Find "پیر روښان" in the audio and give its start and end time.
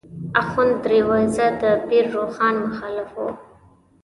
1.87-2.55